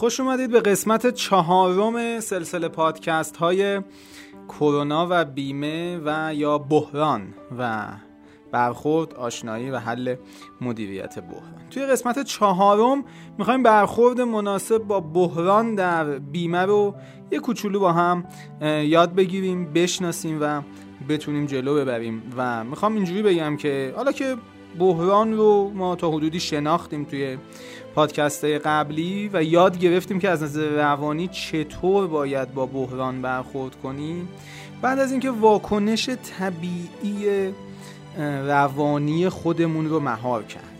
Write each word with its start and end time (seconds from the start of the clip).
خوش 0.00 0.20
اومدید 0.20 0.50
به 0.50 0.60
قسمت 0.60 1.14
چهارم 1.14 2.20
سلسله 2.20 2.68
پادکست 2.68 3.36
های 3.36 3.80
کرونا 4.48 5.06
و 5.10 5.24
بیمه 5.24 6.00
و 6.04 6.34
یا 6.34 6.58
بحران 6.58 7.34
و 7.58 7.86
برخورد 8.52 9.14
آشنایی 9.14 9.70
و 9.70 9.78
حل 9.78 10.14
مدیریت 10.60 11.18
بحران. 11.18 11.68
توی 11.70 11.86
قسمت 11.86 12.22
چهارم 12.22 13.04
می‌خوایم 13.38 13.62
برخورد 13.62 14.20
مناسب 14.20 14.78
با 14.78 15.00
بحران 15.00 15.74
در 15.74 16.04
بیمه 16.18 16.62
رو 16.62 16.94
یه 17.30 17.38
کوچولو 17.38 17.80
با 17.80 17.92
هم 17.92 18.24
یاد 18.82 19.14
بگیریم 19.14 19.72
بشناسیم 19.72 20.38
و 20.40 20.62
بتونیم 21.08 21.46
جلو 21.46 21.74
ببریم. 21.74 22.22
و 22.36 22.64
می‌خوام 22.64 22.94
اینجوری 22.94 23.22
بگم 23.22 23.56
که 23.56 23.92
حالا 23.96 24.12
که 24.12 24.36
بحران 24.78 25.32
رو 25.32 25.70
ما 25.74 25.96
تا 25.96 26.10
حدودی 26.10 26.40
شناختیم 26.40 27.04
توی 27.04 27.38
پادکست 27.94 28.44
قبلی 28.44 29.30
و 29.32 29.42
یاد 29.42 29.78
گرفتیم 29.78 30.18
که 30.18 30.28
از 30.28 30.42
نظر 30.42 30.68
روانی 30.68 31.28
چطور 31.28 32.06
باید 32.06 32.54
با 32.54 32.66
بحران 32.66 33.22
برخورد 33.22 33.76
کنیم 33.82 34.28
بعد 34.82 34.98
از 34.98 35.10
اینکه 35.10 35.30
واکنش 35.30 36.10
طبیعی 36.38 37.52
روانی 38.46 39.28
خودمون 39.28 39.88
رو 39.88 40.00
مهار 40.00 40.42
کردیم. 40.42 40.70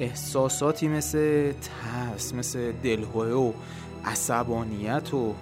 احساساتی 0.00 0.88
مثل 0.88 1.52
ترس 1.52 2.34
مثل 2.34 2.72
دلهوره 2.72 3.34
و 3.34 3.52
عصبانیت 4.04 5.14
و 5.14 5.34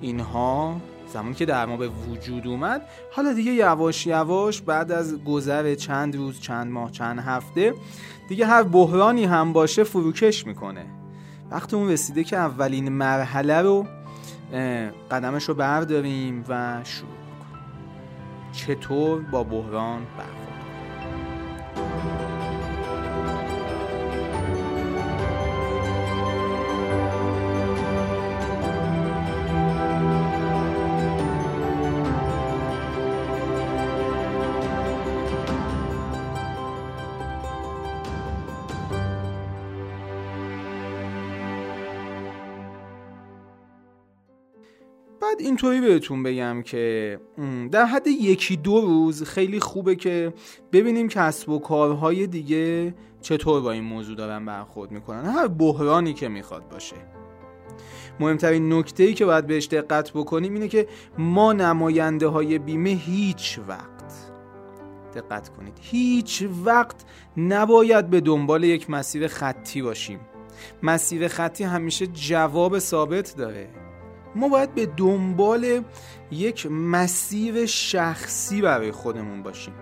اینها 0.00 0.80
زمانی 1.14 1.34
که 1.34 1.46
در 1.46 1.66
ما 1.66 1.76
به 1.76 1.88
وجود 1.88 2.46
اومد 2.46 2.82
حالا 3.12 3.32
دیگه 3.32 3.52
یواش 3.52 4.06
یواش 4.06 4.62
بعد 4.62 4.92
از 4.92 5.24
گذر 5.24 5.74
چند 5.74 6.16
روز 6.16 6.40
چند 6.40 6.72
ماه 6.72 6.90
چند 6.90 7.18
هفته 7.18 7.74
دیگه 8.28 8.46
هر 8.46 8.62
بحرانی 8.62 9.24
هم 9.24 9.52
باشه 9.52 9.84
فروکش 9.84 10.46
می‌کنه. 10.46 10.86
وقتی 11.50 11.76
اون 11.76 11.90
رسیده 11.90 12.24
که 12.24 12.36
اولین 12.36 12.88
مرحله 12.88 13.62
رو 13.62 13.86
قدمش 15.10 15.44
رو 15.44 15.54
برداریم 15.54 16.44
و 16.48 16.80
شروع 16.84 17.08
کنیم 17.08 17.64
چطور 18.52 19.20
با 19.20 19.44
بحران 19.44 20.06
برخورد 20.18 20.44
بعد 45.22 45.40
اینطوری 45.40 45.80
بهتون 45.80 46.22
بگم 46.22 46.62
که 46.62 47.20
در 47.72 47.84
حد 47.84 48.06
یکی 48.06 48.56
دو 48.56 48.80
روز 48.80 49.22
خیلی 49.22 49.60
خوبه 49.60 49.96
که 49.96 50.32
ببینیم 50.72 51.08
کسب 51.08 51.48
و 51.48 51.58
کارهای 51.58 52.26
دیگه 52.26 52.94
چطور 53.20 53.60
با 53.60 53.72
این 53.72 53.84
موضوع 53.84 54.16
دارن 54.16 54.44
برخورد 54.44 54.90
می‌کنن. 54.90 55.24
هر 55.24 55.48
بحرانی 55.48 56.14
که 56.14 56.28
می‌خواد 56.28 56.68
باشه. 56.68 56.96
مهمترین 58.20 58.72
نکته 58.72 59.02
ای 59.02 59.14
که 59.14 59.24
باید 59.24 59.46
بهش 59.46 59.66
دقت 59.66 60.10
بکنیم 60.12 60.54
اینه 60.54 60.68
که 60.68 60.88
ما 61.18 61.52
نماینده 61.52 62.26
های 62.26 62.58
بیمه 62.58 62.90
هیچ 62.90 63.60
وقت 63.68 63.94
دقت 65.14 65.48
کنید 65.48 65.78
هیچ 65.80 66.44
وقت 66.64 67.04
نباید 67.36 68.10
به 68.10 68.20
دنبال 68.20 68.64
یک 68.64 68.90
مسیر 68.90 69.26
خطی 69.26 69.82
باشیم. 69.82 70.20
مسیر 70.82 71.28
خطی 71.28 71.64
همیشه 71.64 72.06
جواب 72.06 72.78
ثابت 72.78 73.34
داره. 73.36 73.83
ما 74.34 74.48
باید 74.48 74.74
به 74.74 74.86
دنبال 74.86 75.82
یک 76.30 76.66
مسیر 76.70 77.66
شخصی 77.66 78.62
برای 78.62 78.92
خودمون 78.92 79.42
باشیم. 79.42 79.74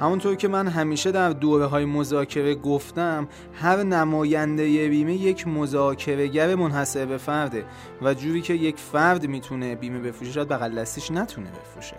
همونطور 0.00 0.34
که 0.34 0.48
من 0.48 0.68
همیشه 0.68 1.10
در 1.10 1.30
دوره 1.30 1.66
های 1.66 1.84
مذاکره 1.84 2.54
گفتم 2.54 3.28
هر 3.54 3.82
نماینده 3.82 4.88
بیمه 4.88 5.14
یک 5.14 5.48
مذاکرهگر 5.48 6.54
منحصر 6.54 7.06
به 7.06 7.16
فرده 7.16 7.64
و 8.02 8.14
جوری 8.14 8.40
که 8.40 8.54
یک 8.54 8.78
فرد 8.78 9.26
می‌تونه 9.26 9.74
بیمه 9.74 9.98
بفروشه 9.98 10.32
شاید 10.32 10.48
بغل 10.48 10.74
دستش 10.74 11.10
نتونه 11.10 11.50
بفروشه. 11.50 11.96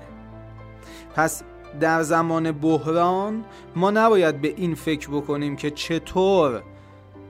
پس 1.15 1.43
در 1.79 2.03
زمان 2.03 2.51
بحران 2.51 3.45
ما 3.75 3.91
نباید 3.91 4.41
به 4.41 4.53
این 4.57 4.75
فکر 4.75 5.09
بکنیم 5.09 5.55
که 5.55 5.71
چطور 5.71 6.61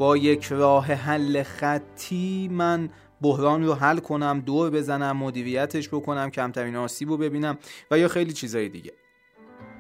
با 0.02 0.18
یک 0.18 0.46
راه 0.46 0.86
حل 0.86 1.44
خطی 1.44 2.50
من 2.52 2.90
بحران 3.22 3.64
رو 3.64 3.74
حل 3.74 3.98
کنم 3.98 4.40
دور 4.46 4.70
بزنم 4.70 5.18
مدیریتش 5.18 5.90
بکنم 5.90 6.30
کمترین 6.30 6.76
آسیب 6.76 7.10
رو 7.10 7.18
ببینم 7.18 7.58
و 7.92 7.98
یا 7.98 8.08
خیلی 8.08 8.34
چیزای 8.34 8.70
دیگه. 8.70 8.94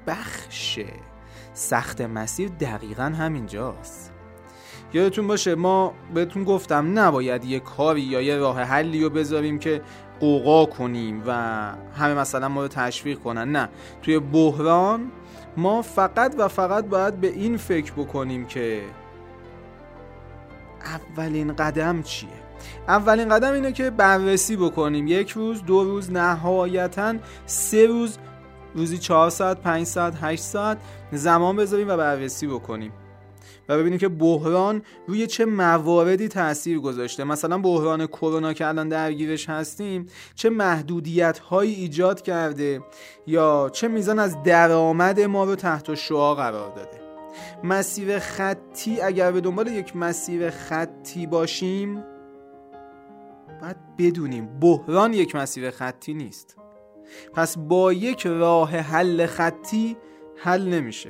بخش 0.07 0.79
سخت 1.53 2.01
مسیر 2.01 2.49
دقیقا 2.49 3.03
همینجاست. 3.03 4.13
یادتون 4.93 5.27
باشه 5.27 5.55
ما 5.55 5.93
بهتون 6.13 6.43
گفتم 6.43 6.99
نباید 6.99 7.45
یه 7.45 7.59
کاری 7.59 8.01
یا 8.01 8.21
یه 8.21 8.37
راه 8.37 8.61
حلی 8.61 9.03
رو 9.03 9.09
بذاریم 9.09 9.59
که 9.59 9.81
قوقا 10.19 10.65
کنیم 10.65 11.23
و 11.27 11.31
همه 11.95 12.13
مثلا 12.13 12.49
ما 12.49 12.61
رو 12.61 12.67
تشویق 12.67 13.19
کنن. 13.19 13.51
نه 13.51 13.69
توی 14.01 14.19
بحران 14.19 15.11
ما 15.57 15.81
فقط 15.81 16.35
و 16.37 16.47
فقط 16.47 16.85
باید 16.85 17.21
به 17.21 17.27
این 17.27 17.57
فکر 17.57 17.93
بکنیم 17.93 18.45
که 18.45 18.81
اولین 20.85 21.53
قدم 21.53 22.01
چیه؟ 22.01 22.29
اولین 22.87 23.29
قدم 23.29 23.53
اینه 23.53 23.71
که 23.71 23.89
بررسی 23.89 24.55
بکنیم. 24.55 25.07
یک 25.07 25.29
روز 25.29 25.65
دو 25.65 25.83
روز 25.83 26.11
نهایتا 26.11 27.15
سه 27.45 27.85
روز 27.85 28.17
روزی 28.75 28.97
چهار 28.97 29.29
ساعت 29.29 29.61
پنج 29.61 29.85
ساعت 29.85 30.13
هشت 30.21 30.43
ساعت 30.43 30.77
زمان 31.11 31.55
بذاریم 31.55 31.89
و 31.89 31.97
بررسی 31.97 32.47
بکنیم. 32.47 32.93
و 33.69 33.77
ببینیم 33.77 33.99
که 33.99 34.07
بحران 34.07 34.81
روی 35.07 35.27
چه 35.27 35.45
مواردی 35.45 36.27
تاثیر 36.27 36.79
گذاشته. 36.79 37.23
مثلا 37.23 37.57
بحران 37.57 38.07
کرونا 38.07 38.53
که 38.53 38.67
الان 38.67 38.89
درگیرش 38.89 39.49
هستیم 39.49 40.05
چه 40.35 40.49
محدودیت 40.49 41.39
هایی 41.39 41.73
ایجاد 41.73 42.21
کرده 42.21 42.81
یا 43.27 43.69
چه 43.73 43.87
میزان 43.87 44.19
از 44.19 44.43
درآمد 44.43 45.19
ما 45.19 45.43
رو 45.43 45.55
تحت 45.55 45.95
شعا 45.95 46.35
قرار 46.35 46.75
داده. 46.75 47.10
مسیر 47.63 48.19
خطی 48.19 49.01
اگر 49.01 49.31
به 49.31 49.41
دنبال 49.41 49.67
یک 49.67 49.95
مسیر 49.95 50.49
خطی 50.49 51.27
باشیم 51.27 52.03
باید 53.61 53.77
بدونیم 53.97 54.59
بحران 54.59 55.13
یک 55.13 55.35
مسیر 55.35 55.71
خطی 55.71 56.13
نیست. 56.13 56.57
پس 57.33 57.57
با 57.57 57.93
یک 57.93 58.27
راه 58.27 58.69
حل 58.69 59.25
خطی 59.25 59.97
حل 60.35 60.67
نمیشه. 60.67 61.09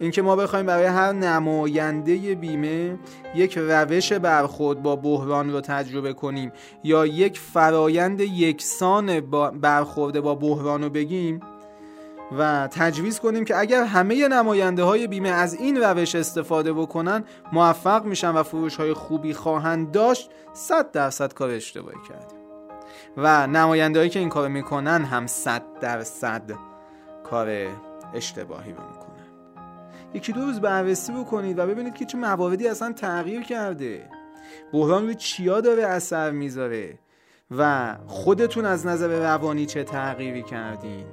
اینکه 0.00 0.22
ما 0.22 0.36
بخوایم 0.36 0.66
برای 0.66 0.86
هر 0.86 1.12
نماینده 1.12 2.34
بیمه 2.34 2.98
یک 3.34 3.58
روش 3.58 4.12
برخورد 4.12 4.82
با 4.82 4.96
بحران 4.96 5.52
رو 5.52 5.60
تجربه 5.60 6.12
کنیم 6.12 6.52
یا 6.84 7.06
یک 7.06 7.38
فرایند 7.38 8.20
یکسان 8.20 9.20
برخورد 9.60 10.20
با 10.20 10.34
بحران 10.34 10.82
رو 10.82 10.90
بگیم 10.90 11.40
و 12.32 12.68
تجویز 12.70 13.20
کنیم 13.20 13.44
که 13.44 13.58
اگر 13.58 13.84
همه 13.84 14.28
نماینده 14.28 14.82
های 14.82 15.06
بیمه 15.06 15.28
از 15.28 15.54
این 15.54 15.76
روش 15.76 16.14
استفاده 16.14 16.72
بکنن 16.72 17.24
موفق 17.52 18.04
میشن 18.04 18.30
و 18.30 18.42
فروش 18.42 18.76
های 18.76 18.92
خوبی 18.92 19.34
خواهند 19.34 19.90
داشت 19.90 20.30
100 20.52 20.90
درصد 20.90 21.32
کار 21.32 21.50
اشتباهی 21.50 21.98
کردیم. 22.08 22.38
و 23.16 23.46
نماینده 23.46 23.98
هایی 23.98 24.10
که 24.10 24.18
این 24.18 24.28
کار 24.28 24.48
می‌کنن 24.48 25.04
هم 25.04 25.26
100 25.26 25.62
درصد 25.80 26.50
کار 27.24 27.68
اشتباهی 28.14 28.72
رو 28.72 28.82
می‌کنن. 28.88 29.04
یکی 30.14 30.32
دو 30.32 30.40
روز 30.40 30.60
بررسی 30.60 31.12
بکنید 31.12 31.58
و 31.58 31.66
ببینید 31.66 31.94
که 31.94 32.04
چه 32.04 32.18
مواردی 32.18 32.68
اصلا 32.68 32.92
تغییر 32.92 33.42
کرده. 33.42 34.10
بحران 34.72 35.02
روی 35.02 35.14
چیا 35.14 35.60
داره 35.60 35.86
اثر 35.86 36.30
می‌ذاره؟ 36.30 36.98
و 37.50 37.94
خودتون 38.06 38.64
از 38.64 38.86
نظر 38.86 39.08
روانی 39.08 39.66
چه 39.66 39.84
تغییری 39.84 40.42
کردین؟ 40.42 41.06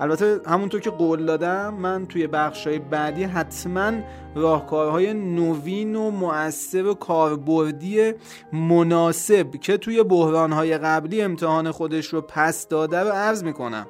البته 0.00 0.40
همونطور 0.46 0.80
که 0.80 0.90
قول 0.90 1.26
دادم 1.26 1.74
من 1.74 2.06
توی 2.06 2.26
بخشای 2.26 2.78
بعدی 2.78 3.24
حتما 3.24 3.92
راهکارهای 4.34 5.14
نوین 5.14 5.96
و 5.96 6.10
مؤثر 6.10 6.86
و 6.86 6.94
کاربردی 6.94 8.12
مناسب 8.52 9.50
که 9.50 9.76
توی 9.76 10.02
بحرانهای 10.02 10.78
قبلی 10.78 11.22
امتحان 11.22 11.70
خودش 11.70 12.06
رو 12.06 12.20
پس 12.20 12.68
داده 12.68 13.00
رو 13.00 13.08
عرض 13.08 13.44
می‌کنم. 13.44 13.86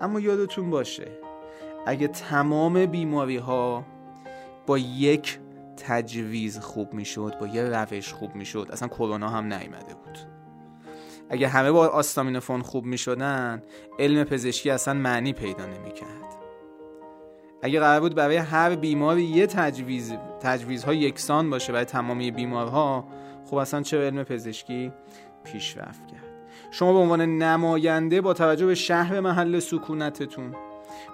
اما 0.00 0.20
یادتون 0.20 0.70
باشه 0.70 1.08
اگه 1.86 2.08
تمام 2.08 2.86
بیماری 2.86 3.36
ها 3.36 3.84
با 4.66 4.78
یک 4.78 5.38
تجویز 5.76 6.58
خوب 6.58 6.94
می‌شد 6.94 7.38
با 7.40 7.46
یه 7.46 7.64
روش 7.64 8.12
خوب 8.12 8.34
می‌شد 8.34 8.68
اصلا 8.72 8.88
کرونا 8.88 9.28
هم 9.28 9.44
نیامده 9.44 9.94
بود. 9.94 10.39
اگه 11.30 11.48
همه 11.48 11.70
با 11.70 11.88
آستامینوفون 11.88 12.62
خوب 12.62 12.84
می 12.84 12.98
شدن 12.98 13.62
علم 13.98 14.24
پزشکی 14.24 14.70
اصلا 14.70 14.94
معنی 14.94 15.32
پیدا 15.32 15.66
نمی 15.66 15.92
کرد 15.92 16.20
اگه 17.62 17.80
قرار 17.80 18.00
بود 18.00 18.14
برای 18.14 18.36
هر 18.36 18.74
بیماری 18.74 19.22
یه 19.22 19.46
تجویز 19.46 20.12
تجویزها 20.40 20.94
یکسان 20.94 21.50
باشه 21.50 21.72
برای 21.72 21.84
تمامی 21.84 22.30
بیمارها 22.30 23.08
خب 23.46 23.56
اصلا 23.56 23.82
چه 23.82 23.98
علم 23.98 24.24
پزشکی 24.24 24.92
پیشرفت 25.44 26.06
کرد؟ 26.06 26.30
شما 26.70 26.92
به 26.92 26.98
عنوان 26.98 27.20
نماینده 27.20 28.20
با 28.20 28.34
توجه 28.34 28.66
به 28.66 28.74
شهر 28.74 29.20
محل 29.20 29.58
سکونتتون 29.58 30.54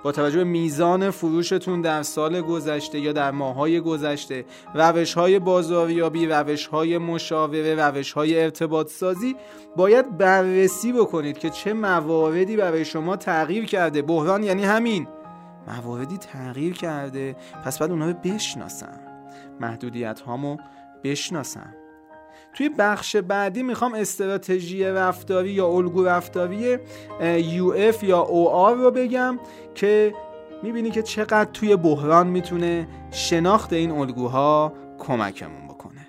با 0.02 0.12
توجه 0.12 0.38
به 0.38 0.44
میزان 0.44 1.10
فروشتون 1.10 1.80
در 1.80 2.02
سال 2.02 2.40
گذشته 2.40 3.00
یا 3.00 3.12
در 3.12 3.30
ماهای 3.30 3.80
گذشته 3.80 4.44
روش 4.74 5.14
های 5.14 5.38
بازاریابی 5.38 6.26
روش 6.26 6.66
های 6.66 6.98
مشاوره 6.98 7.74
روش 7.74 8.12
های 8.12 8.42
ارتباط 8.42 8.90
سازی 8.90 9.36
باید 9.76 10.18
بررسی 10.18 10.92
بکنید 10.92 11.38
که 11.38 11.50
چه 11.50 11.72
مواردی 11.72 12.56
برای 12.56 12.84
شما 12.84 13.16
تغییر 13.16 13.64
کرده. 13.64 14.02
بحران 14.02 14.42
یعنی 14.42 14.64
همین. 14.64 15.08
مواردی 15.66 16.18
تغییر 16.18 16.74
کرده. 16.74 17.36
پس 17.64 17.78
بعد 17.78 17.90
اونها 17.90 18.08
رو 18.08 18.14
بشناسم 18.14 19.00
محدودیت 19.60 20.20
هامو 20.20 20.56
بشناسم 21.04 21.74
توی 22.54 22.68
بخش 22.68 23.16
بعدی 23.16 23.62
می‌خوام 23.62 23.94
استراتژی 23.94 24.84
رفتاری 24.84 25.50
یا 25.50 25.66
الگو 25.66 26.04
رفتاری 26.04 26.76
UF 26.76 28.02
یا 28.02 28.24
OR 28.24 28.78
رو 28.78 28.90
بگم 28.90 29.38
که 29.74 30.14
می‌بینی 30.62 30.90
که 30.90 31.02
چقدر 31.02 31.50
توی 31.52 31.76
بحران 31.76 32.26
می‌تونه 32.26 32.88
شناخت 33.10 33.72
این 33.72 33.90
الگوها 33.90 34.72
کمکمون 34.98 35.68
بکنه. 35.68 36.06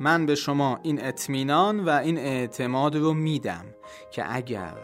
من 0.00 0.26
به 0.26 0.34
شما 0.34 0.78
این 0.82 1.04
اطمینان 1.04 1.84
و 1.84 1.90
این 1.90 2.18
اعتماد 2.18 2.96
رو 2.96 3.14
میدم 3.14 3.64
که 4.10 4.36
اگر 4.36 4.74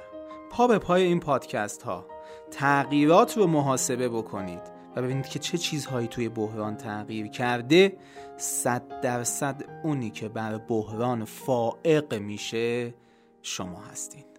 پا 0.50 0.66
به 0.66 0.78
پای 0.78 1.02
این 1.02 1.20
پادکست 1.20 1.82
ها 1.82 2.06
تغییرات 2.50 3.36
رو 3.36 3.46
محاسبه 3.46 4.08
بکنید 4.08 4.81
و 4.96 5.02
ببینید 5.02 5.26
که 5.26 5.38
چه 5.38 5.58
چیزهایی 5.58 6.08
توی 6.08 6.28
بحران 6.28 6.76
تغییر 6.76 7.26
کرده 7.26 7.96
صد 8.36 9.00
درصد 9.00 9.62
اونی 9.82 10.10
که 10.10 10.28
بر 10.28 10.58
بحران 10.58 11.24
فائق 11.24 12.14
میشه 12.14 12.94
شما 13.42 13.80
هستین. 13.80 14.31